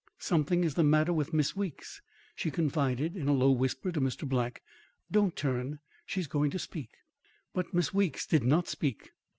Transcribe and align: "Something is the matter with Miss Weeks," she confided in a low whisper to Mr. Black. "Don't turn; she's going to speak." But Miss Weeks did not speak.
"Something 0.17 0.63
is 0.63 0.73
the 0.73 0.83
matter 0.83 1.13
with 1.13 1.31
Miss 1.31 1.55
Weeks," 1.55 2.01
she 2.35 2.49
confided 2.49 3.15
in 3.15 3.27
a 3.27 3.33
low 3.35 3.51
whisper 3.51 3.91
to 3.91 4.01
Mr. 4.01 4.27
Black. 4.27 4.63
"Don't 5.11 5.35
turn; 5.35 5.77
she's 6.07 6.25
going 6.25 6.49
to 6.49 6.57
speak." 6.57 6.89
But 7.53 7.71
Miss 7.71 7.93
Weeks 7.93 8.25
did 8.25 8.43
not 8.43 8.67
speak. 8.67 9.11